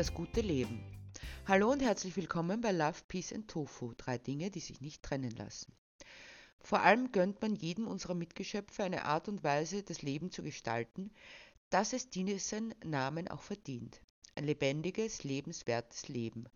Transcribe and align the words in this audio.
Das 0.00 0.14
gute 0.14 0.40
Leben. 0.40 0.82
Hallo 1.46 1.70
und 1.70 1.82
herzlich 1.82 2.16
willkommen 2.16 2.62
bei 2.62 2.72
Love, 2.72 3.00
Peace 3.06 3.34
and 3.34 3.46
Tofu, 3.48 3.92
drei 3.98 4.16
Dinge, 4.16 4.50
die 4.50 4.60
sich 4.60 4.80
nicht 4.80 5.02
trennen 5.02 5.32
lassen. 5.32 5.74
Vor 6.58 6.80
allem 6.80 7.12
gönnt 7.12 7.42
man 7.42 7.54
jedem 7.54 7.86
unserer 7.86 8.14
Mitgeschöpfe 8.14 8.82
eine 8.82 9.04
Art 9.04 9.28
und 9.28 9.44
Weise, 9.44 9.82
das 9.82 10.00
Leben 10.00 10.30
zu 10.30 10.42
gestalten, 10.42 11.10
dass 11.68 11.92
es 11.92 12.08
diesen 12.08 12.74
Namen 12.82 13.28
auch 13.28 13.42
verdient. 13.42 14.00
Ein 14.36 14.44
lebendiges, 14.44 15.22
lebenswertes 15.22 16.08
Leben. 16.08 16.46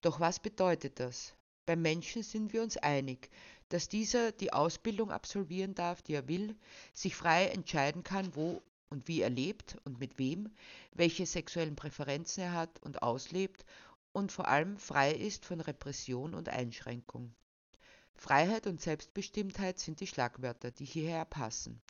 Doch 0.00 0.18
was 0.18 0.40
bedeutet 0.40 1.00
das? 1.00 1.34
Beim 1.66 1.82
Menschen 1.82 2.22
sind 2.22 2.54
wir 2.54 2.62
uns 2.62 2.78
einig, 2.78 3.28
dass 3.68 3.90
dieser 3.90 4.32
die 4.32 4.54
Ausbildung 4.54 5.10
absolvieren 5.10 5.74
darf, 5.74 6.00
die 6.00 6.14
er 6.14 6.28
will, 6.28 6.56
sich 6.94 7.14
frei 7.14 7.48
entscheiden 7.48 8.04
kann, 8.04 8.34
wo 8.34 8.62
und 8.90 9.08
wie 9.08 9.22
er 9.22 9.30
lebt 9.30 9.78
und 9.84 9.98
mit 9.98 10.18
wem, 10.18 10.50
welche 10.92 11.24
sexuellen 11.24 11.76
Präferenzen 11.76 12.42
er 12.42 12.52
hat 12.52 12.82
und 12.82 13.02
auslebt 13.02 13.64
und 14.12 14.32
vor 14.32 14.48
allem 14.48 14.76
frei 14.76 15.12
ist 15.12 15.44
von 15.46 15.60
Repression 15.60 16.34
und 16.34 16.48
Einschränkung. 16.48 17.32
Freiheit 18.14 18.66
und 18.66 18.80
Selbstbestimmtheit 18.80 19.78
sind 19.78 20.00
die 20.00 20.06
Schlagwörter, 20.06 20.70
die 20.72 20.84
hierher 20.84 21.24
passen. 21.24 21.80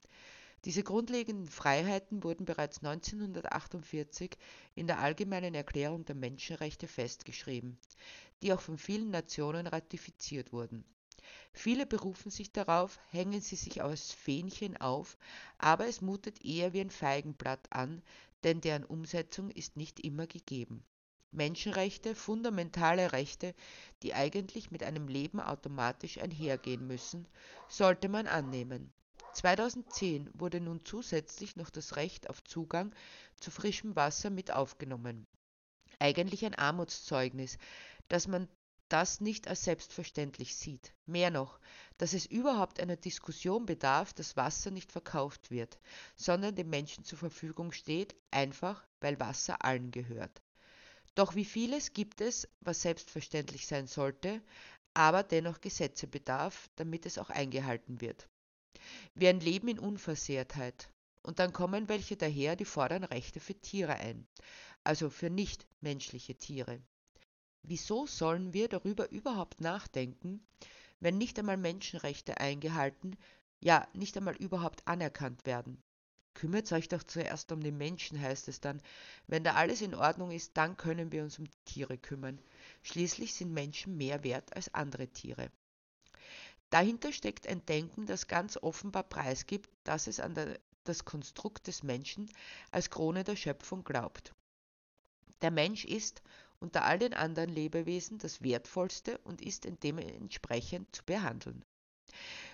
Diese 0.66 0.82
grundlegenden 0.82 1.48
Freiheiten 1.48 2.22
wurden 2.22 2.44
bereits 2.44 2.84
1948 2.84 4.36
in 4.74 4.86
der 4.86 4.98
Allgemeinen 5.00 5.54
Erklärung 5.54 6.04
der 6.04 6.14
Menschenrechte 6.14 6.86
festgeschrieben, 6.86 7.78
die 8.42 8.52
auch 8.52 8.60
von 8.60 8.76
vielen 8.76 9.10
Nationen 9.10 9.66
ratifiziert 9.66 10.52
wurden. 10.52 10.84
Viele 11.52 11.86
berufen 11.86 12.30
sich 12.30 12.52
darauf, 12.52 12.98
hängen 13.10 13.40
sie 13.40 13.56
sich 13.56 13.82
als 13.82 14.12
Fähnchen 14.12 14.76
auf, 14.76 15.16
aber 15.58 15.86
es 15.86 16.00
mutet 16.00 16.44
eher 16.44 16.72
wie 16.72 16.80
ein 16.80 16.90
Feigenblatt 16.90 17.72
an, 17.72 18.02
denn 18.44 18.60
deren 18.60 18.84
Umsetzung 18.84 19.50
ist 19.50 19.76
nicht 19.76 20.00
immer 20.00 20.26
gegeben. 20.26 20.84
Menschenrechte, 21.32 22.14
fundamentale 22.14 23.12
Rechte, 23.12 23.54
die 24.02 24.14
eigentlich 24.14 24.70
mit 24.70 24.82
einem 24.82 25.06
Leben 25.06 25.40
automatisch 25.40 26.18
einhergehen 26.18 26.86
müssen, 26.86 27.28
sollte 27.68 28.08
man 28.08 28.26
annehmen. 28.26 28.92
2010 29.34 30.28
wurde 30.34 30.60
nun 30.60 30.84
zusätzlich 30.84 31.54
noch 31.54 31.70
das 31.70 31.94
Recht 31.96 32.28
auf 32.28 32.42
Zugang 32.42 32.92
zu 33.38 33.52
frischem 33.52 33.94
Wasser 33.94 34.30
mit 34.30 34.52
aufgenommen. 34.52 35.26
Eigentlich 36.00 36.44
ein 36.44 36.56
Armutszeugnis, 36.56 37.58
dass 38.08 38.26
man 38.26 38.48
das 38.92 39.20
nicht 39.20 39.48
als 39.48 39.64
selbstverständlich 39.64 40.56
sieht. 40.56 40.92
Mehr 41.06 41.30
noch, 41.30 41.58
dass 41.98 42.12
es 42.12 42.26
überhaupt 42.26 42.80
einer 42.80 42.96
Diskussion 42.96 43.66
bedarf, 43.66 44.12
dass 44.12 44.36
Wasser 44.36 44.70
nicht 44.70 44.92
verkauft 44.92 45.50
wird, 45.50 45.78
sondern 46.16 46.54
den 46.54 46.68
Menschen 46.68 47.04
zur 47.04 47.18
Verfügung 47.18 47.72
steht, 47.72 48.14
einfach 48.30 48.86
weil 49.00 49.18
Wasser 49.18 49.64
allen 49.64 49.90
gehört. 49.90 50.42
Doch 51.14 51.34
wie 51.34 51.44
vieles 51.44 51.92
gibt 51.92 52.20
es, 52.20 52.48
was 52.60 52.82
selbstverständlich 52.82 53.66
sein 53.66 53.86
sollte, 53.86 54.42
aber 54.94 55.22
dennoch 55.22 55.60
Gesetze 55.60 56.06
bedarf, 56.06 56.68
damit 56.76 57.06
es 57.06 57.18
auch 57.18 57.30
eingehalten 57.30 58.00
wird. 58.00 58.28
Wir 59.14 59.30
ein 59.30 59.40
Leben 59.40 59.68
in 59.68 59.78
Unversehrtheit. 59.78 60.90
Und 61.22 61.38
dann 61.38 61.52
kommen 61.52 61.88
welche 61.88 62.16
daher, 62.16 62.56
die 62.56 62.64
fordern 62.64 63.04
Rechte 63.04 63.40
für 63.40 63.54
Tiere 63.54 63.94
ein, 63.94 64.26
also 64.84 65.10
für 65.10 65.28
nicht 65.28 65.66
menschliche 65.80 66.34
Tiere. 66.34 66.80
Wieso 67.62 68.06
sollen 68.06 68.52
wir 68.52 68.68
darüber 68.68 69.10
überhaupt 69.10 69.60
nachdenken, 69.60 70.44
wenn 71.00 71.18
nicht 71.18 71.38
einmal 71.38 71.56
Menschenrechte 71.56 72.38
eingehalten, 72.38 73.16
ja 73.60 73.86
nicht 73.92 74.16
einmal 74.16 74.36
überhaupt 74.36 74.86
anerkannt 74.86 75.46
werden? 75.46 75.82
Kümmert 76.34 76.70
euch 76.72 76.88
doch 76.88 77.02
zuerst 77.02 77.52
um 77.52 77.60
den 77.60 77.76
Menschen, 77.76 78.20
heißt 78.20 78.48
es 78.48 78.60
dann. 78.60 78.80
Wenn 79.26 79.44
da 79.44 79.54
alles 79.54 79.82
in 79.82 79.94
Ordnung 79.94 80.30
ist, 80.30 80.56
dann 80.56 80.76
können 80.76 81.12
wir 81.12 81.22
uns 81.22 81.38
um 81.38 81.46
Tiere 81.64 81.98
kümmern. 81.98 82.40
Schließlich 82.82 83.34
sind 83.34 83.52
Menschen 83.52 83.96
mehr 83.96 84.22
wert 84.22 84.54
als 84.54 84.72
andere 84.72 85.08
Tiere. 85.08 85.50
Dahinter 86.70 87.12
steckt 87.12 87.48
ein 87.48 87.66
Denken, 87.66 88.06
das 88.06 88.28
ganz 88.28 88.56
offenbar 88.56 89.02
preisgibt, 89.02 89.68
dass 89.82 90.06
es 90.06 90.20
an 90.20 90.34
der, 90.34 90.58
das 90.84 91.04
Konstrukt 91.04 91.66
des 91.66 91.82
Menschen 91.82 92.30
als 92.70 92.90
Krone 92.90 93.24
der 93.24 93.36
Schöpfung 93.36 93.82
glaubt. 93.82 94.32
Der 95.42 95.50
Mensch 95.50 95.84
ist 95.84 96.22
unter 96.60 96.84
all 96.84 96.98
den 96.98 97.14
anderen 97.14 97.50
Lebewesen 97.50 98.18
das 98.18 98.42
wertvollste 98.42 99.18
und 99.18 99.40
ist 99.42 99.66
dementsprechend 99.82 100.94
zu 100.94 101.04
behandeln. 101.04 101.64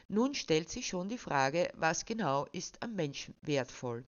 Nun 0.09 0.35
stellt 0.35 0.71
sich 0.71 0.87
schon 0.87 1.09
die 1.09 1.19
Frage, 1.19 1.71
was 1.75 2.05
genau 2.05 2.47
ist 2.53 2.83
am 2.83 2.95
Menschen 2.95 3.35
wertvoll? 3.43 4.05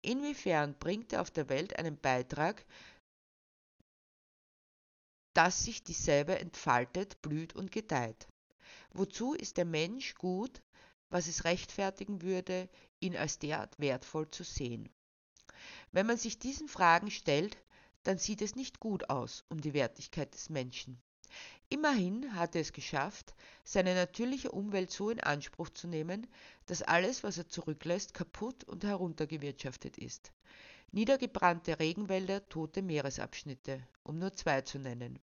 Inwiefern 0.00 0.74
bringt 0.78 1.12
er 1.12 1.20
auf 1.20 1.30
der 1.30 1.48
Welt 1.48 1.76
einen 1.78 1.96
Beitrag, 1.96 2.64
dass 5.34 5.64
sich 5.64 5.82
dieselbe 5.82 6.38
entfaltet, 6.38 7.20
blüht 7.22 7.54
und 7.54 7.72
gedeiht? 7.72 8.28
Wozu 8.90 9.34
ist 9.34 9.56
der 9.56 9.64
Mensch 9.64 10.14
gut, 10.14 10.62
was 11.10 11.26
es 11.26 11.44
rechtfertigen 11.44 12.22
würde, 12.22 12.68
ihn 13.00 13.16
als 13.16 13.38
derart 13.38 13.78
wertvoll 13.78 14.30
zu 14.30 14.44
sehen? 14.44 14.88
Wenn 15.90 16.06
man 16.06 16.18
sich 16.18 16.38
diesen 16.38 16.68
Fragen 16.68 17.10
stellt, 17.10 17.56
dann 18.02 18.18
sieht 18.18 18.42
es 18.42 18.56
nicht 18.56 18.80
gut 18.80 19.10
aus 19.10 19.44
um 19.48 19.60
die 19.60 19.74
Wertigkeit 19.74 20.34
des 20.34 20.50
Menschen. 20.50 21.00
Immerhin 21.68 22.34
hat 22.34 22.54
er 22.54 22.60
es 22.60 22.74
geschafft, 22.74 23.34
seine 23.64 23.94
natürliche 23.94 24.52
Umwelt 24.52 24.90
so 24.90 25.08
in 25.08 25.20
Anspruch 25.20 25.70
zu 25.70 25.88
nehmen, 25.88 26.26
dass 26.66 26.82
alles, 26.82 27.22
was 27.22 27.38
er 27.38 27.48
zurücklässt, 27.48 28.12
kaputt 28.12 28.64
und 28.64 28.84
heruntergewirtschaftet 28.84 29.96
ist. 29.96 30.32
Niedergebrannte 30.90 31.78
Regenwälder, 31.78 32.46
tote 32.50 32.82
Meeresabschnitte, 32.82 33.86
um 34.02 34.18
nur 34.18 34.34
zwei 34.34 34.60
zu 34.60 34.78
nennen. 34.78 35.18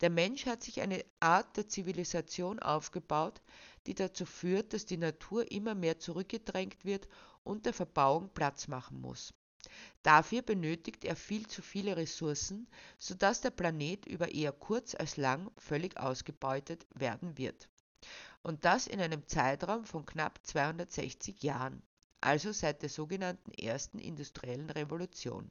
Der 0.00 0.10
Mensch 0.10 0.46
hat 0.46 0.62
sich 0.62 0.80
eine 0.80 1.04
Art 1.18 1.56
der 1.56 1.66
Zivilisation 1.66 2.60
aufgebaut, 2.60 3.42
die 3.86 3.94
dazu 3.94 4.26
führt, 4.26 4.72
dass 4.72 4.86
die 4.86 4.98
Natur 4.98 5.50
immer 5.50 5.74
mehr 5.74 5.98
zurückgedrängt 5.98 6.84
wird 6.84 7.08
und 7.42 7.66
der 7.66 7.72
Verbauung 7.72 8.28
Platz 8.32 8.68
machen 8.68 9.00
muss. 9.00 9.34
Dafür 10.02 10.42
benötigt 10.42 11.04
er 11.04 11.16
viel 11.16 11.46
zu 11.46 11.62
viele 11.62 11.96
Ressourcen, 11.96 12.68
so 12.98 13.14
dass 13.14 13.40
der 13.40 13.50
Planet 13.50 14.06
über 14.06 14.32
eher 14.32 14.52
kurz 14.52 14.94
als 14.94 15.16
lang 15.16 15.50
völlig 15.56 15.98
ausgebeutet 15.98 16.86
werden 16.94 17.38
wird. 17.38 17.68
Und 18.42 18.64
das 18.64 18.86
in 18.86 19.00
einem 19.00 19.26
Zeitraum 19.26 19.84
von 19.84 20.04
knapp 20.04 20.38
260 20.44 21.42
Jahren, 21.42 21.82
also 22.20 22.52
seit 22.52 22.82
der 22.82 22.90
sogenannten 22.90 23.52
ersten 23.52 23.98
industriellen 23.98 24.70
Revolution. 24.70 25.50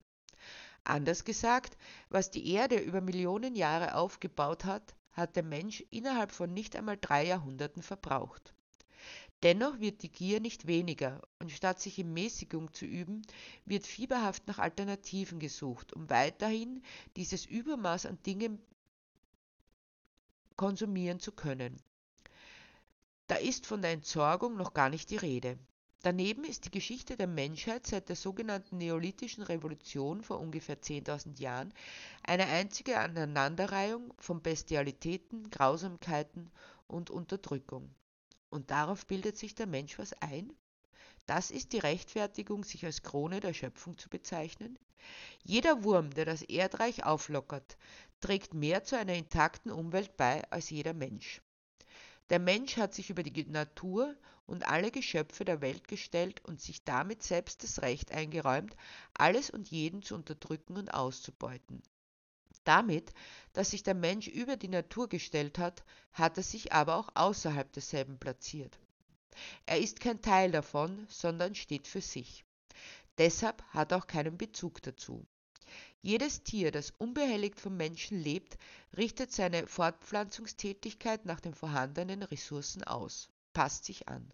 Anders 0.83 1.23
gesagt, 1.23 1.77
was 2.09 2.29
die 2.29 2.51
Erde 2.51 2.77
über 2.77 3.01
Millionen 3.01 3.55
Jahre 3.55 3.95
aufgebaut 3.95 4.65
hat, 4.65 4.95
hat 5.13 5.35
der 5.35 5.43
Mensch 5.43 5.83
innerhalb 5.91 6.31
von 6.31 6.53
nicht 6.53 6.75
einmal 6.75 6.97
drei 6.97 7.25
Jahrhunderten 7.25 7.81
verbraucht. 7.81 8.53
Dennoch 9.43 9.81
wird 9.81 10.03
die 10.03 10.11
Gier 10.11 10.39
nicht 10.39 10.67
weniger, 10.67 11.21
und 11.39 11.51
statt 11.51 11.81
sich 11.81 11.99
in 11.99 12.13
Mäßigung 12.13 12.73
zu 12.73 12.85
üben, 12.85 13.23
wird 13.65 13.85
fieberhaft 13.85 14.47
nach 14.47 14.57
Alternativen 14.57 15.37
gesucht, 15.37 15.91
um 15.91 16.09
weiterhin 16.09 16.81
dieses 17.17 17.45
Übermaß 17.45 18.05
an 18.05 18.17
Dingen 18.23 18.61
konsumieren 20.55 21.19
zu 21.19 21.33
können. 21.33 21.77
Da 23.27 23.35
ist 23.35 23.65
von 23.65 23.81
der 23.81 23.91
Entsorgung 23.91 24.55
noch 24.55 24.73
gar 24.73 24.89
nicht 24.89 25.09
die 25.09 25.17
Rede. 25.17 25.57
Daneben 26.03 26.45
ist 26.45 26.63
die 26.65 26.71
Geschichte 26.71 27.17
der 27.17 27.27
Menschheit 27.27 27.85
seit 27.85 28.07
der 28.07 28.15
sogenannten 28.15 28.77
Neolithischen 28.77 29.43
Revolution 29.43 30.21
vor 30.21 30.39
ungefähr 30.39 30.81
10.000 30.81 31.41
Jahren 31.41 31.73
eine 32.23 32.45
einzige 32.45 32.97
Aneinanderreihung 32.97 34.13
von 34.19 34.41
Bestialitäten, 34.41 35.49
Grausamkeiten 35.49 36.49
und 36.87 37.09
Unterdrückung. 37.09 37.93
Und 38.53 38.69
darauf 38.69 39.07
bildet 39.07 39.35
sich 39.35 39.55
der 39.55 39.65
Mensch 39.65 39.97
was 39.97 40.13
ein? 40.21 40.53
Das 41.25 41.49
ist 41.49 41.73
die 41.73 41.79
Rechtfertigung, 41.79 42.63
sich 42.63 42.85
als 42.85 43.01
Krone 43.01 43.39
der 43.39 43.51
Schöpfung 43.51 43.97
zu 43.97 44.09
bezeichnen? 44.09 44.77
Jeder 45.43 45.83
Wurm, 45.83 46.11
der 46.11 46.25
das 46.25 46.43
Erdreich 46.43 47.03
auflockert, 47.03 47.77
trägt 48.21 48.53
mehr 48.53 48.83
zu 48.83 48.95
einer 48.95 49.15
intakten 49.15 49.71
Umwelt 49.71 50.15
bei 50.17 50.47
als 50.51 50.69
jeder 50.69 50.93
Mensch. 50.93 51.41
Der 52.29 52.37
Mensch 52.37 52.77
hat 52.77 52.93
sich 52.93 53.09
über 53.09 53.23
die 53.23 53.43
Natur 53.45 54.15
und 54.45 54.67
alle 54.67 54.91
Geschöpfe 54.91 55.45
der 55.45 55.61
Welt 55.61 55.87
gestellt 55.87 56.45
und 56.45 56.61
sich 56.61 56.83
damit 56.83 57.23
selbst 57.23 57.63
das 57.63 57.81
Recht 57.81 58.11
eingeräumt, 58.11 58.75
alles 59.15 59.49
und 59.49 59.71
jeden 59.71 60.03
zu 60.03 60.13
unterdrücken 60.13 60.77
und 60.77 60.93
auszubeuten. 60.93 61.81
Damit, 62.63 63.13
dass 63.53 63.71
sich 63.71 63.83
der 63.83 63.93
Mensch 63.93 64.27
über 64.27 64.57
die 64.57 64.69
Natur 64.69 65.09
gestellt 65.09 65.59
hat, 65.59 65.83
hat 66.11 66.37
er 66.37 66.43
sich 66.43 66.71
aber 66.71 66.95
auch 66.95 67.09
außerhalb 67.13 67.71
desselben 67.71 68.17
platziert. 68.17 68.79
Er 69.65 69.79
ist 69.79 69.99
kein 69.99 70.21
Teil 70.21 70.51
davon, 70.51 71.05
sondern 71.09 71.55
steht 71.55 71.87
für 71.87 72.01
sich. 72.01 72.45
Deshalb 73.17 73.63
hat 73.69 73.91
er 73.91 73.99
auch 73.99 74.07
keinen 74.07 74.37
Bezug 74.37 74.81
dazu. 74.81 75.25
Jedes 76.01 76.43
Tier, 76.43 76.71
das 76.71 76.91
unbehelligt 76.97 77.59
vom 77.59 77.77
Menschen 77.77 78.19
lebt, 78.19 78.57
richtet 78.97 79.31
seine 79.31 79.67
Fortpflanzungstätigkeit 79.67 81.25
nach 81.25 81.39
den 81.39 81.53
vorhandenen 81.53 82.23
Ressourcen 82.23 82.83
aus, 82.83 83.29
passt 83.53 83.85
sich 83.85 84.07
an. 84.07 84.33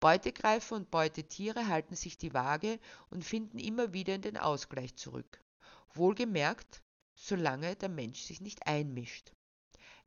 Beutegreifer 0.00 0.76
und 0.76 0.90
Beutetiere 0.90 1.68
halten 1.68 1.94
sich 1.94 2.18
die 2.18 2.34
Waage 2.34 2.78
und 3.10 3.24
finden 3.24 3.58
immer 3.58 3.92
wieder 3.92 4.14
in 4.14 4.22
den 4.22 4.36
Ausgleich 4.36 4.96
zurück. 4.96 5.40
Wohlgemerkt, 5.94 6.81
solange 7.24 7.76
der 7.76 7.88
Mensch 7.88 8.22
sich 8.22 8.40
nicht 8.40 8.66
einmischt. 8.66 9.32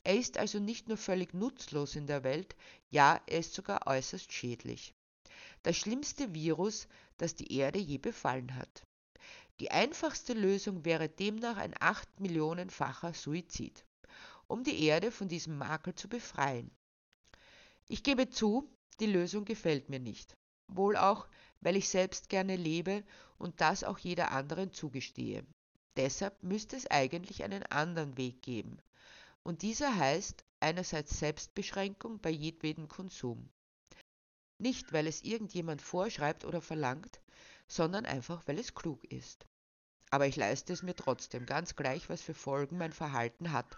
Er 0.03 0.17
ist 0.17 0.38
also 0.38 0.59
nicht 0.59 0.89
nur 0.89 0.97
völlig 0.97 1.33
nutzlos 1.33 1.95
in 1.95 2.07
der 2.07 2.23
Welt, 2.23 2.56
ja, 2.89 3.21
er 3.25 3.39
ist 3.39 3.53
sogar 3.53 3.88
äußerst 3.88 4.31
schädlich. 4.33 4.94
Das 5.63 5.77
schlimmste 5.77 6.33
Virus, 6.33 6.88
das 7.17 7.33
die 7.33 7.57
Erde 7.57 7.79
je 7.79 7.97
befallen 7.97 8.56
hat. 8.56 8.83
Die 9.62 9.71
einfachste 9.71 10.33
Lösung 10.33 10.83
wäre 10.83 11.07
demnach 11.07 11.56
ein 11.56 11.73
acht 11.79 12.19
Millionenfacher 12.19 13.13
Suizid, 13.13 13.85
um 14.47 14.65
die 14.65 14.83
Erde 14.83 15.09
von 15.09 15.29
diesem 15.29 15.57
Makel 15.57 15.95
zu 15.95 16.09
befreien. 16.09 16.69
Ich 17.88 18.03
gebe 18.03 18.29
zu, 18.29 18.69
die 19.00 19.07
Lösung 19.07 19.45
gefällt 19.45 19.89
mir 19.89 20.00
nicht. 20.00 20.35
Wohl 20.68 20.97
auch, 20.97 21.27
weil 21.61 21.77
ich 21.77 21.88
selbst 21.88 22.27
gerne 22.27 22.57
lebe 22.57 23.06
und 23.38 23.61
das 23.61 23.85
auch 23.85 24.00
jeder 24.00 24.31
anderen 24.31 24.73
zugestehe. 24.73 25.45
Deshalb 25.97 26.42
müsste 26.44 26.75
es 26.75 26.88
eigentlich 26.88 27.44
einen 27.44 27.63
anderen 27.63 28.18
Weg 28.18 28.42
geben. 28.42 28.77
Und 29.44 29.62
dieser 29.62 29.95
heißt 29.95 30.44
einerseits 30.59 31.19
Selbstbeschränkung 31.19 32.19
bei 32.19 32.31
jedwedem 32.31 32.88
Konsum. 32.88 33.50
Nicht, 34.57 34.94
weil 34.94 35.07
es 35.07 35.24
irgendjemand 35.24 35.81
vorschreibt 35.81 36.45
oder 36.45 36.62
verlangt, 36.62 37.19
sondern 37.68 38.06
einfach, 38.06 38.47
weil 38.47 38.59
es 38.59 38.74
klug 38.74 39.03
ist. 39.06 39.45
Aber 40.12 40.27
ich 40.27 40.36
leiste 40.36 40.71
es 40.71 40.83
mir 40.83 40.95
trotzdem, 40.95 41.45
ganz 41.45 41.75
gleich, 41.75 42.09
was 42.09 42.21
für 42.21 42.33
Folgen 42.33 42.77
mein 42.77 42.94
Verhalten 42.94 43.51
hat, 43.51 43.77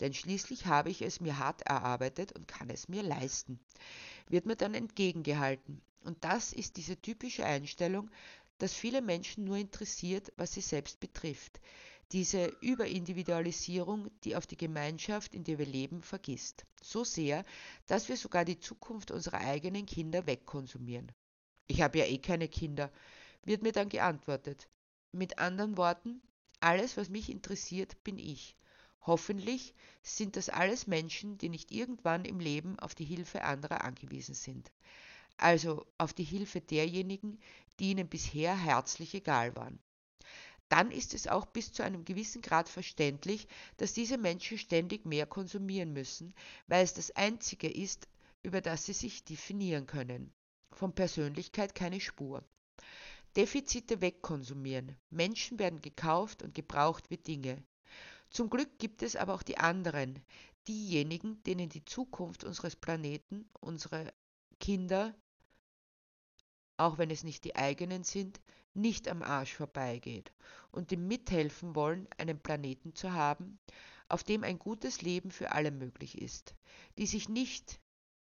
denn 0.00 0.14
schließlich 0.14 0.66
habe 0.66 0.90
ich 0.90 1.02
es 1.02 1.20
mir 1.20 1.38
hart 1.38 1.62
erarbeitet 1.62 2.32
und 2.32 2.48
kann 2.48 2.70
es 2.70 2.88
mir 2.88 3.02
leisten, 3.02 3.60
wird 4.28 4.46
mir 4.46 4.56
dann 4.56 4.74
entgegengehalten. 4.74 5.82
Und 6.00 6.24
das 6.24 6.52
ist 6.52 6.76
diese 6.76 7.00
typische 7.00 7.44
Einstellung, 7.44 8.10
dass 8.58 8.74
viele 8.74 9.02
Menschen 9.02 9.44
nur 9.44 9.56
interessiert, 9.56 10.32
was 10.36 10.52
sie 10.52 10.60
selbst 10.60 11.00
betrifft, 11.00 11.60
diese 12.12 12.46
Überindividualisierung, 12.60 14.10
die 14.22 14.36
auf 14.36 14.46
die 14.46 14.56
Gemeinschaft, 14.56 15.34
in 15.34 15.42
der 15.42 15.58
wir 15.58 15.66
leben, 15.66 16.02
vergisst. 16.02 16.64
So 16.80 17.02
sehr, 17.02 17.44
dass 17.86 18.08
wir 18.08 18.16
sogar 18.16 18.44
die 18.44 18.60
Zukunft 18.60 19.10
unserer 19.10 19.38
eigenen 19.38 19.86
Kinder 19.86 20.26
wegkonsumieren. 20.26 21.10
Ich 21.66 21.82
habe 21.82 21.98
ja 21.98 22.04
eh 22.06 22.18
keine 22.18 22.48
Kinder, 22.48 22.92
wird 23.44 23.62
mir 23.62 23.72
dann 23.72 23.88
geantwortet. 23.88 24.68
Mit 25.10 25.38
anderen 25.38 25.76
Worten, 25.76 26.22
alles, 26.60 26.96
was 26.96 27.08
mich 27.08 27.28
interessiert, 27.28 28.02
bin 28.04 28.18
ich. 28.18 28.56
Hoffentlich 29.00 29.74
sind 30.02 30.36
das 30.36 30.48
alles 30.48 30.86
Menschen, 30.86 31.38
die 31.38 31.48
nicht 31.48 31.72
irgendwann 31.72 32.24
im 32.24 32.40
Leben 32.40 32.78
auf 32.78 32.94
die 32.94 33.04
Hilfe 33.04 33.42
anderer 33.42 33.82
angewiesen 33.82 34.34
sind. 34.34 34.70
Also 35.38 35.86
auf 35.98 36.12
die 36.12 36.24
Hilfe 36.24 36.60
derjenigen, 36.60 37.38
die 37.78 37.90
ihnen 37.90 38.08
bisher 38.08 38.56
herzlich 38.56 39.14
egal 39.14 39.54
waren. 39.56 39.78
Dann 40.68 40.90
ist 40.90 41.14
es 41.14 41.28
auch 41.28 41.46
bis 41.46 41.72
zu 41.72 41.84
einem 41.84 42.04
gewissen 42.04 42.42
Grad 42.42 42.68
verständlich, 42.68 43.46
dass 43.76 43.92
diese 43.92 44.18
Menschen 44.18 44.58
ständig 44.58 45.04
mehr 45.04 45.26
konsumieren 45.26 45.92
müssen, 45.92 46.34
weil 46.66 46.82
es 46.82 46.94
das 46.94 47.12
Einzige 47.12 47.68
ist, 47.68 48.08
über 48.42 48.60
das 48.60 48.86
sie 48.86 48.92
sich 48.92 49.24
definieren 49.24 49.86
können. 49.86 50.32
Von 50.72 50.92
Persönlichkeit 50.92 51.74
keine 51.74 52.00
Spur. 52.00 52.44
Defizite 53.36 54.00
wegkonsumieren. 54.00 54.96
Menschen 55.10 55.58
werden 55.58 55.82
gekauft 55.82 56.42
und 56.42 56.54
gebraucht 56.54 57.10
wie 57.10 57.18
Dinge. 57.18 57.62
Zum 58.30 58.50
Glück 58.50 58.78
gibt 58.78 59.02
es 59.02 59.14
aber 59.14 59.34
auch 59.34 59.42
die 59.42 59.58
anderen, 59.58 60.18
diejenigen, 60.66 61.42
denen 61.44 61.68
die 61.68 61.84
Zukunft 61.84 62.44
unseres 62.44 62.74
Planeten, 62.74 63.48
unsere 63.60 64.12
Kinder, 64.58 65.14
auch 66.76 66.98
wenn 66.98 67.10
es 67.10 67.24
nicht 67.24 67.44
die 67.44 67.56
eigenen 67.56 68.04
sind, 68.04 68.40
nicht 68.74 69.08
am 69.08 69.22
Arsch 69.22 69.54
vorbeigeht 69.54 70.32
und 70.70 70.90
die 70.90 70.96
mithelfen 70.96 71.74
wollen, 71.74 72.06
einen 72.18 72.38
Planeten 72.38 72.94
zu 72.94 73.12
haben, 73.12 73.58
auf 74.08 74.22
dem 74.22 74.44
ein 74.44 74.58
gutes 74.58 75.02
Leben 75.02 75.30
für 75.30 75.52
alle 75.52 75.70
möglich 75.70 76.20
ist, 76.20 76.54
die 76.98 77.06
sich 77.06 77.28
nicht 77.28 77.80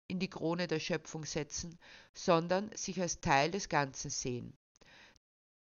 in 0.09 0.19
die 0.19 0.31
Krone 0.31 0.67
der 0.67 0.81
Schöpfung 0.81 1.25
setzen, 1.25 1.79
sondern 2.15 2.75
sich 2.75 3.01
als 3.01 3.21
Teil 3.21 3.51
des 3.51 3.69
Ganzen 3.69 4.11
sehen 4.11 4.57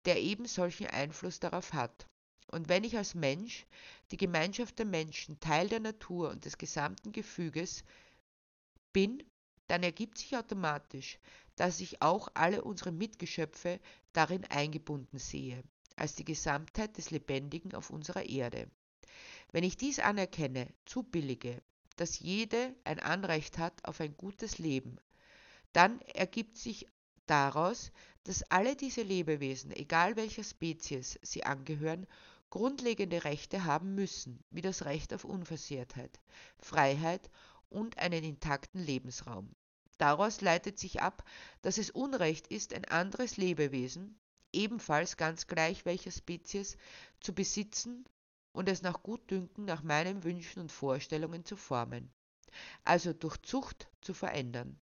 der 0.04 0.20
eben 0.20 0.46
solchen 0.46 0.86
Einfluss 0.86 1.40
darauf 1.40 1.72
hat. 1.72 2.06
Und 2.48 2.68
wenn 2.68 2.84
ich 2.84 2.96
als 2.96 3.14
Mensch, 3.14 3.66
die 4.10 4.16
Gemeinschaft 4.16 4.78
der 4.78 4.86
Menschen, 4.86 5.38
Teil 5.40 5.68
der 5.68 5.80
Natur 5.80 6.30
und 6.30 6.44
des 6.44 6.58
gesamten 6.58 7.12
Gefüges 7.12 7.84
bin, 8.92 9.22
dann 9.68 9.84
ergibt 9.84 10.18
sich 10.18 10.36
automatisch, 10.36 11.18
dass 11.60 11.78
ich 11.80 12.00
auch 12.00 12.28
alle 12.32 12.64
unsere 12.64 12.90
Mitgeschöpfe 12.90 13.80
darin 14.14 14.46
eingebunden 14.46 15.18
sehe, 15.18 15.62
als 15.94 16.14
die 16.14 16.24
Gesamtheit 16.24 16.96
des 16.96 17.10
Lebendigen 17.10 17.74
auf 17.74 17.90
unserer 17.90 18.24
Erde. 18.24 18.70
Wenn 19.52 19.62
ich 19.62 19.76
dies 19.76 19.98
anerkenne, 19.98 20.72
zubillige, 20.86 21.60
dass 21.96 22.18
jede 22.18 22.74
ein 22.84 22.98
Anrecht 22.98 23.58
hat 23.58 23.84
auf 23.84 24.00
ein 24.00 24.16
gutes 24.16 24.56
Leben, 24.56 24.96
dann 25.74 26.00
ergibt 26.14 26.56
sich 26.56 26.86
daraus, 27.26 27.92
dass 28.24 28.42
alle 28.50 28.74
diese 28.74 29.02
Lebewesen, 29.02 29.70
egal 29.70 30.16
welcher 30.16 30.44
Spezies 30.44 31.18
sie 31.20 31.44
angehören, 31.44 32.06
grundlegende 32.48 33.24
Rechte 33.24 33.64
haben 33.64 33.94
müssen, 33.94 34.42
wie 34.50 34.62
das 34.62 34.86
Recht 34.86 35.12
auf 35.12 35.26
Unversehrtheit, 35.26 36.20
Freiheit 36.58 37.28
und 37.68 37.98
einen 37.98 38.24
intakten 38.24 38.82
Lebensraum. 38.82 39.54
Daraus 40.00 40.40
leitet 40.40 40.78
sich 40.78 41.02
ab, 41.02 41.22
dass 41.60 41.76
es 41.76 41.90
Unrecht 41.90 42.46
ist, 42.46 42.72
ein 42.72 42.86
anderes 42.86 43.36
Lebewesen, 43.36 44.18
ebenfalls 44.50 45.18
ganz 45.18 45.46
gleich 45.46 45.84
welcher 45.84 46.10
Spezies, 46.10 46.78
zu 47.20 47.34
besitzen 47.34 48.06
und 48.52 48.70
es 48.70 48.80
nach 48.80 49.02
Gutdünken 49.02 49.66
nach 49.66 49.82
meinen 49.82 50.24
Wünschen 50.24 50.60
und 50.60 50.72
Vorstellungen 50.72 51.44
zu 51.44 51.54
formen, 51.54 52.10
also 52.82 53.12
durch 53.12 53.36
Zucht 53.42 53.90
zu 54.00 54.14
verändern. 54.14 54.80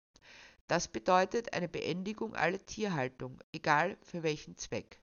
Das 0.66 0.88
bedeutet 0.88 1.52
eine 1.52 1.68
Beendigung 1.68 2.34
aller 2.34 2.64
Tierhaltung, 2.64 3.38
egal 3.52 3.98
für 4.00 4.22
welchen 4.22 4.56
Zweck. 4.56 4.98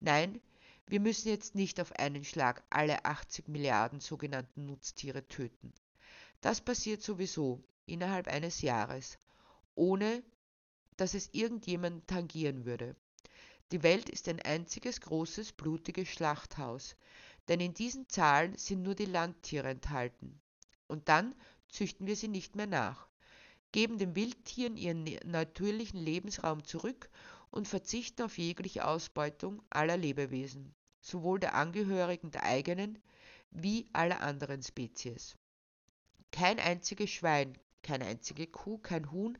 Nein, 0.00 0.38
wir 0.86 1.00
müssen 1.00 1.30
jetzt 1.30 1.54
nicht 1.54 1.80
auf 1.80 1.92
einen 1.92 2.24
Schlag 2.24 2.62
alle 2.68 3.06
80 3.06 3.48
Milliarden 3.48 4.00
sogenannten 4.00 4.66
Nutztiere 4.66 5.26
töten. 5.28 5.72
Das 6.42 6.60
passiert 6.60 7.02
sowieso 7.02 7.64
innerhalb 7.86 8.28
eines 8.28 8.60
Jahres, 8.60 9.18
ohne 9.76 10.24
dass 10.96 11.14
es 11.14 11.30
irgendjemand 11.32 12.08
tangieren 12.08 12.64
würde. 12.64 12.96
Die 13.70 13.82
Welt 13.84 14.08
ist 14.08 14.28
ein 14.28 14.42
einziges 14.42 15.00
großes, 15.00 15.52
blutiges 15.52 16.08
Schlachthaus, 16.08 16.96
denn 17.48 17.60
in 17.60 17.74
diesen 17.74 18.08
Zahlen 18.08 18.56
sind 18.58 18.82
nur 18.82 18.94
die 18.96 19.04
Landtiere 19.04 19.68
enthalten. 19.68 20.40
Und 20.88 21.08
dann 21.08 21.34
züchten 21.68 22.06
wir 22.08 22.16
sie 22.16 22.28
nicht 22.28 22.56
mehr 22.56 22.66
nach 22.66 23.08
geben 23.76 23.98
den 23.98 24.16
Wildtieren 24.16 24.78
ihren 24.78 25.04
natürlichen 25.24 26.00
Lebensraum 26.00 26.64
zurück 26.64 27.10
und 27.50 27.68
verzichten 27.68 28.22
auf 28.22 28.38
jegliche 28.38 28.86
Ausbeutung 28.86 29.62
aller 29.68 29.98
Lebewesen, 29.98 30.74
sowohl 31.02 31.40
der 31.40 31.54
Angehörigen 31.54 32.30
der 32.30 32.44
eigenen 32.44 32.98
wie 33.50 33.86
aller 33.92 34.22
anderen 34.22 34.62
Spezies. 34.62 35.36
Kein 36.32 36.58
einziges 36.58 37.10
Schwein, 37.10 37.58
keine 37.86 38.06
einzige 38.06 38.46
Kuh, 38.46 38.78
kein 38.78 39.10
Huhn, 39.12 39.38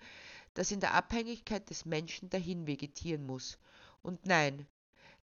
das 0.55 0.71
in 0.71 0.81
der 0.81 0.95
Abhängigkeit 0.95 1.69
des 1.69 1.85
Menschen 1.85 2.31
dahin 2.31 2.67
vegetieren 2.67 3.26
muss. 3.26 3.59
Und 4.03 4.25
nein, 4.25 4.67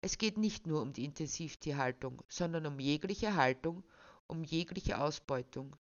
es 0.02 0.18
geht 0.18 0.38
nicht 0.38 0.68
nur 0.68 0.82
um 0.82 0.92
die 0.92 1.06
Intensivtierhaltung, 1.06 2.22
sondern 2.28 2.66
um 2.66 2.80
jegliche 2.80 3.36
Haltung, 3.36 3.84
um 4.28 4.44
jegliche 4.44 5.00
Ausbeutung. 5.00 5.76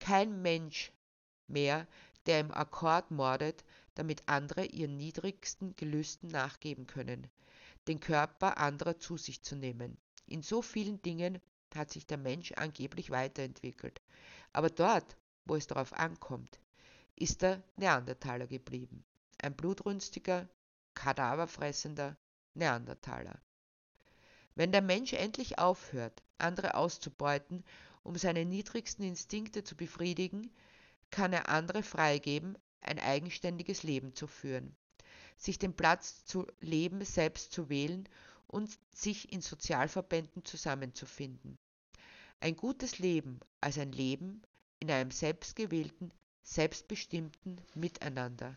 Kein 0.00 0.40
Mensch 0.42 0.92
mehr 1.46 1.86
der 2.26 2.40
im 2.40 2.50
Akkord 2.50 3.10
mordet, 3.10 3.64
damit 3.94 4.22
andere 4.26 4.66
ihren 4.66 4.96
niedrigsten 4.96 5.74
Gelüsten 5.76 6.28
nachgeben 6.28 6.86
können, 6.86 7.26
den 7.88 8.00
Körper 8.00 8.58
anderer 8.58 8.98
zu 8.98 9.16
sich 9.16 9.42
zu 9.42 9.56
nehmen. 9.56 9.96
In 10.26 10.42
so 10.42 10.60
vielen 10.60 11.00
Dingen 11.00 11.40
hat 11.74 11.90
sich 11.90 12.06
der 12.06 12.18
Mensch 12.18 12.52
angeblich 12.52 13.10
weiterentwickelt. 13.10 14.02
Aber 14.52 14.68
dort, 14.68 15.16
wo 15.46 15.56
es 15.56 15.66
darauf 15.66 15.94
ankommt, 15.94 16.60
ist 17.18 17.42
der 17.42 17.62
Neandertaler 17.76 18.46
geblieben. 18.46 19.04
Ein 19.38 19.54
blutrünstiger, 19.54 20.48
kadaverfressender 20.94 22.16
Neandertaler. 22.54 23.40
Wenn 24.54 24.72
der 24.72 24.82
Mensch 24.82 25.12
endlich 25.12 25.58
aufhört, 25.58 26.22
andere 26.38 26.74
auszubeuten, 26.74 27.64
um 28.02 28.16
seine 28.16 28.44
niedrigsten 28.44 29.04
Instinkte 29.04 29.62
zu 29.62 29.76
befriedigen, 29.76 30.50
kann 31.10 31.32
er 31.32 31.48
andere 31.48 31.82
freigeben, 31.82 32.58
ein 32.80 32.98
eigenständiges 32.98 33.82
Leben 33.82 34.14
zu 34.14 34.26
führen, 34.26 34.76
sich 35.36 35.58
den 35.58 35.74
Platz 35.74 36.24
zu 36.24 36.46
leben 36.60 37.04
selbst 37.04 37.52
zu 37.52 37.68
wählen 37.68 38.08
und 38.46 38.78
sich 38.94 39.32
in 39.32 39.42
Sozialverbänden 39.42 40.44
zusammenzufinden. 40.44 41.58
Ein 42.40 42.56
gutes 42.56 42.98
Leben 42.98 43.40
als 43.60 43.78
ein 43.78 43.92
Leben 43.92 44.42
in 44.80 44.90
einem 44.90 45.10
selbstgewählten, 45.10 46.12
selbstbestimmten 46.48 47.60
Miteinander, 47.74 48.56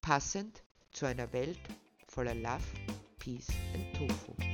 passend 0.00 0.62
zu 0.90 1.04
einer 1.04 1.30
Welt 1.34 1.58
voller 2.08 2.34
Love, 2.34 2.64
Peace 3.18 3.48
und 3.74 3.92
Tofu. 3.94 4.45